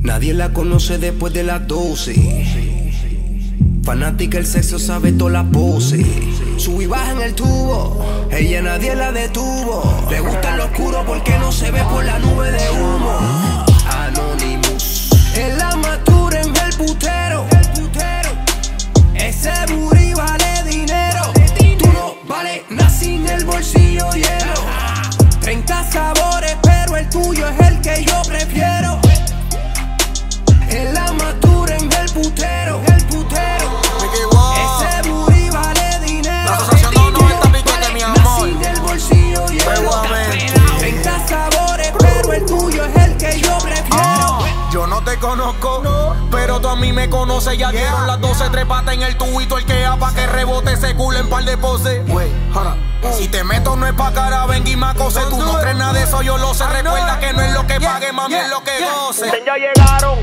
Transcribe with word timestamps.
Nadie 0.00 0.32
la 0.32 0.52
conoce 0.52 0.98
después 0.98 1.34
de 1.34 1.42
las 1.42 1.66
12. 1.66 2.68
Fanática 3.82 4.38
el 4.38 4.46
sexo, 4.46 4.78
sabe 4.78 5.12
toda 5.12 5.30
la 5.30 5.44
pose. 5.44 6.04
Sube 6.56 6.84
y 6.84 6.86
baja 6.86 7.12
en 7.12 7.22
el 7.22 7.34
tubo, 7.34 8.04
ella 8.30 8.62
nadie 8.62 8.94
la 8.94 9.10
detuvo. 9.10 10.06
Le 10.08 10.20
gusta 10.20 10.56
lo 10.56 10.66
oscuro 10.66 11.04
porque 11.04 11.36
no 11.38 11.50
se 11.50 11.70
ve 11.72 11.82
por 11.90 12.04
la 12.04 12.18
nube 12.20 12.50
de 12.52 12.70
humo. 12.70 13.67
No 45.28 45.36
conozco, 45.36 46.16
pero 46.30 46.58
tú 46.58 46.68
a 46.68 46.76
mí 46.76 46.90
me 46.90 47.10
conoces. 47.10 47.58
Ya 47.58 47.70
dieron 47.70 48.06
las 48.06 48.18
12 48.18 48.48
trepatas 48.48 48.94
en 48.94 49.02
el 49.02 49.18
tubito. 49.18 49.58
El 49.58 49.66
que 49.66 49.86
pa' 50.00 50.14
que 50.14 50.26
rebote 50.26 50.72
ese 50.72 50.94
culo 50.94 51.18
en 51.18 51.28
par 51.28 51.44
de 51.44 51.58
poses. 51.58 52.00
Wey, 52.08 52.32
jara. 52.54 52.78
Si 53.12 53.28
te 53.28 53.44
meto 53.44 53.76
no 53.76 53.86
es 53.86 53.92
pa' 53.92 54.10
cara, 54.12 54.46
ven 54.46 54.66
y 54.66 54.74
me 54.74 54.86
acose. 54.86 55.20
Tú 55.28 55.38
no 55.38 55.60
crees 55.60 55.76
nada 55.76 55.92
de 55.92 56.04
eso, 56.04 56.22
yo 56.22 56.38
lo 56.38 56.54
sé. 56.54 56.66
Recuerda 56.68 57.20
que 57.20 57.34
no 57.34 57.42
es 57.42 57.52
lo 57.52 57.66
que 57.66 57.78
pague, 57.78 58.10
mami, 58.10 58.36
es 58.36 58.48
lo 58.48 58.64
que 58.64 58.70
goce. 58.80 59.30
Ya 59.44 59.54
llegaron. 59.56 60.18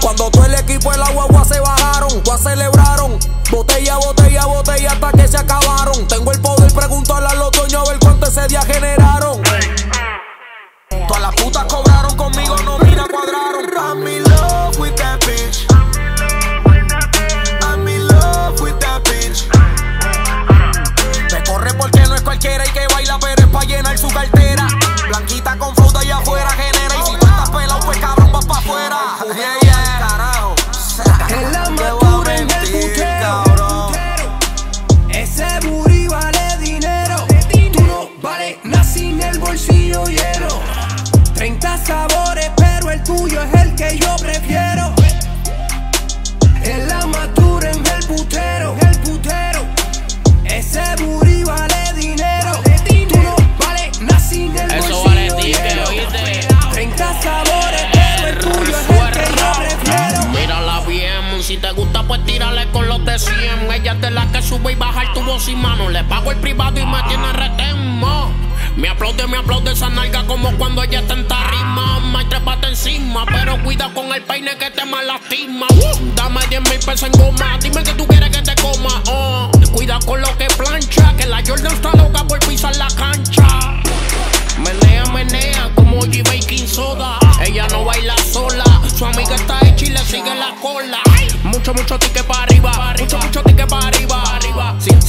Cuando 0.00 0.28
tú 0.32 0.42
el 0.42 0.54
equipo 0.54 0.90
de 0.90 0.98
la 0.98 1.10
guagua 1.10 1.44
se 1.44 1.60
bajaron, 1.60 2.24
ya 2.24 2.36
celebraron. 2.36 3.20
Botella, 3.48 3.96
botella, 3.98 4.46
botella 4.46 4.90
hasta 4.90 5.12
que 5.12 5.28
se 5.28 5.38
acabaron. 5.38 6.08
Tengo 6.08 6.32
el 6.32 6.40
poder 6.40 6.72
preguntarle 6.74 7.28
a 7.28 7.34
los 7.34 7.52
dueños 7.52 7.86
a 7.86 7.90
ver 7.92 8.00
bolsillo 39.42 40.04
lleno. 40.04 40.48
30 41.34 41.78
sabores, 41.78 42.50
pero 42.56 42.90
el 42.90 43.02
tuyo 43.02 43.42
es 43.42 43.62
el 43.62 43.74
que 43.74 43.98
yo 43.98 44.16
prefiero. 44.16 44.94
En 46.62 46.88
la 46.88 47.06
matura 47.06 47.70
en 47.70 47.84
el 47.84 48.06
putero. 48.06 48.76
El 48.80 48.98
putero. 49.00 49.66
Ese 50.44 50.82
booty 51.02 51.42
vale 51.44 51.92
dinero. 51.96 52.52
Tú 53.08 53.18
no 53.18 53.36
vale 53.58 53.90
nada 54.00 54.20
sin 54.20 54.56
el 54.56 54.70
Eso 54.70 55.02
bolsillo 55.02 55.04
vale 55.04 55.84
oíste. 55.88 56.46
30 56.72 57.22
sabores, 57.22 57.82
pero 57.92 58.28
el 58.28 58.38
tuyo 58.38 58.76
es 58.78 58.88
el 58.88 59.12
que 59.12 59.40
yo 59.40 59.52
prefiero. 59.58 60.28
Mírala 60.28 60.80
bien, 60.86 61.42
si 61.42 61.56
te 61.56 61.72
gusta 61.72 62.04
pues 62.04 62.24
tírale 62.24 62.70
con 62.70 62.86
los 62.88 63.04
de 63.04 63.18
100 63.18 63.72
Ella 63.72 63.92
es 63.92 64.00
de 64.00 64.10
la 64.10 64.30
que 64.30 64.40
sube 64.40 64.72
y 64.72 64.74
baja 64.76 65.02
el 65.02 65.12
tubo 65.12 65.38
sin 65.40 65.60
mano 65.60 65.88
Le 65.88 66.04
pago 66.04 66.30
el 66.30 66.38
privado 66.38 66.78
y 66.78 66.86
me 66.86 67.02
tiene 67.08 67.32
retemo 67.32 68.51
Me 68.76 68.88
aplaude, 68.88 69.26
me 69.26 69.36
aplaude 69.36 69.72
esa 69.72 69.88
nalga 69.90 70.24
como 70.26 70.50
cuando 70.56 70.82
ella 70.82 71.00
está 71.00 71.14
en 71.14 71.28
tarima 71.28 72.00
Me 72.00 72.24
trépate 72.24 72.68
encima, 72.68 73.24
pero 73.26 73.62
cuida 73.62 73.92
con 73.92 74.12
el 74.12 74.22
peine 74.22 74.56
que 74.56 74.70
te 74.70 74.84
mal 74.84 75.06
lastima 75.06 75.66
Uh, 75.70 76.14
Dame 76.14 76.40
10 76.48 76.62
mil 76.62 76.78
pesos 76.78 77.02
en 77.02 77.12
goma, 77.12 77.58
dime 77.60 77.82
que 77.82 77.92
tú 77.92 78.06
quieres 78.06 78.30
que 78.30 78.42
te 78.42 78.54
coma 78.62 79.02
oh. 79.08 79.50
Cuida 79.72 79.98
con 80.06 80.20
lo 80.20 80.36
que 80.36 80.46
plancha, 80.46 81.14
que 81.16 81.26
la 81.26 81.42
Jordan 81.46 81.72
está 81.72 81.92
loca 81.92 82.24
por 82.24 82.38
pisar 82.40 82.74
la 82.76 82.88
cancha 82.88 83.82
Menea, 84.58 85.04
menea, 85.06 85.70
como 85.74 86.00
G 86.02 86.22
Baking 86.22 86.68
Soda. 86.68 87.18
Ella 87.44 87.66
no 87.68 87.84
baila 87.84 88.14
sola, 88.18 88.64
su 88.96 89.04
amiga 89.04 89.34
está 89.34 89.58
hecha 89.66 89.86
y 89.86 89.88
le 89.88 89.98
sigue 89.98 90.34
la 90.34 90.54
cola. 90.60 91.00
Mucho, 91.42 91.74
mucho 91.74 91.98
ticket 91.98 92.24
para 92.24 92.44
arriba. 92.44 92.94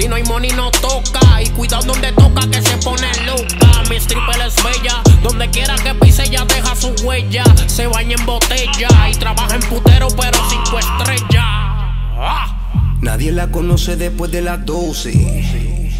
Si, 0.00 0.08
no 0.08 0.16
hay 0.16 0.22
money, 0.24 0.50
no 0.52 0.70
toca. 0.70 1.42
Y 1.42 1.50
cuidado 1.50 1.82
donde 1.82 2.10
toca 2.12 2.48
que 2.50 2.62
se 2.62 2.76
pone 2.78 3.06
loca. 3.26 3.82
Mi 3.90 3.96
stripper 3.96 4.40
es 4.46 4.54
bella, 4.62 5.02
donde 5.22 5.50
quiera 5.50 5.74
que 5.74 5.94
pise, 5.94 6.22
ella 6.22 6.46
deja 6.46 6.74
su 6.74 6.88
huella. 7.04 7.44
Se 7.66 7.86
baña 7.86 8.16
en 8.18 8.24
botella 8.24 8.88
y 9.10 9.14
trabaja 9.16 9.56
en 9.56 9.60
putero, 9.62 10.08
pero 10.08 10.38
cinco 10.48 10.78
estrellas. 10.78 11.44
Ah. 11.44 12.96
Nadie 13.02 13.30
la 13.32 13.48
conoce 13.48 13.96
después 13.96 14.30
de 14.30 14.40
las 14.40 14.64
12. 14.64 15.90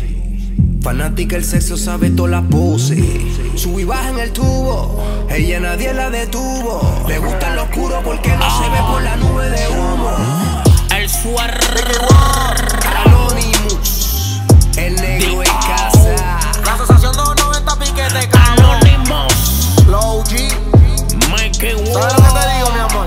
Fanática 0.81 1.37
el 1.37 1.45
sexo, 1.45 1.77
sabe 1.77 2.09
toda 2.09 2.31
la 2.31 2.43
pose. 2.43 2.97
Sube 3.57 3.83
y 3.83 3.85
baja 3.85 4.09
en 4.09 4.19
el 4.19 4.33
tubo, 4.33 5.27
ella 5.29 5.61
nadie 5.61 5.93
la 5.93 6.09
detuvo. 6.09 7.05
Le 7.07 7.19
gusta 7.19 7.55
lo 7.55 7.65
oscuro 7.65 8.01
porque 8.03 8.31
no 8.31 8.63
se 8.63 8.71
ve 8.71 8.79
por 8.89 9.03
la 9.03 9.17
nube 9.17 9.51
de 9.51 9.69
humo. 9.69 10.17
El 10.97 11.09
suerte. 11.09 12.10
Te 22.41 22.55
digo, 22.57 22.71
mi 22.73 22.81
amor? 22.81 23.07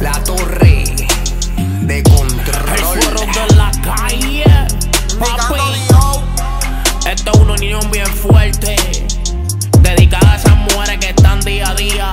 La 0.00 0.12
torre 0.24 0.84
de 1.82 1.98
El 1.98 2.02
control. 2.04 2.78
suero 2.78 3.20
de 3.20 3.54
la 3.56 3.70
calle. 3.82 4.44
Papi. 5.18 5.54
Dio. 5.88 7.10
Esto 7.10 7.30
es 7.32 7.38
una 7.38 7.52
unión 7.52 7.90
bien 7.90 8.06
fuerte. 8.06 8.76
Dedicada 9.80 10.32
a 10.32 10.36
esas 10.36 10.56
mujeres 10.56 10.98
que 10.98 11.10
están 11.10 11.40
día 11.40 11.68
a 11.70 11.74
día 11.74 12.10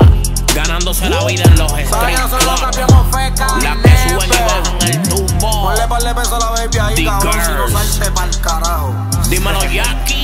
ganándose 0.54 1.10
la 1.10 1.24
vida 1.26 1.44
en 1.46 1.58
los 1.58 1.72
¿Sabes 1.72 1.88
que 1.88 1.94
street 1.96 2.18
nosotros 2.20 2.44
lo 2.46 2.50
clubs. 2.56 2.62
cambiamos 2.62 3.16
feca? 3.16 3.48
Las 3.64 3.78
que 3.78 4.10
suben 4.10 4.30
y 4.30 4.44
bajan 4.44 4.90
el 4.90 5.10
tumbo. 5.10 5.64
Ponle 5.64 5.88
par 5.88 6.04
de 6.04 6.14
pesos 6.16 6.34
a 6.34 6.40
la 6.40 6.50
baby 6.52 6.78
ahí, 6.80 6.96
The 6.96 7.06
cabrón, 7.06 7.34
si 7.34 7.52
no 7.52 7.68
girls. 7.68 7.90
salte 7.94 8.12
pa'l 8.12 8.42
carajo. 8.42 8.94
Dímelo, 9.30 9.64
Jackie. 9.64 10.21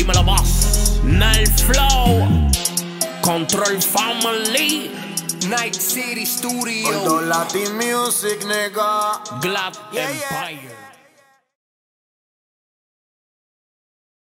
Dímelo, 0.00 0.22
boss. 0.22 0.98
Nel 1.02 1.46
Flow. 1.58 2.26
Control 3.20 3.78
Family. 3.82 4.88
Night 5.46 5.74
City 5.74 6.24
Studio. 6.24 7.20
Latin 7.20 7.76
Music, 7.76 8.40
nigga. 8.46 9.20
Glad 9.42 9.76
Yeah, 9.92 10.08
yeah. 10.08 10.48
Empire. 10.48 10.99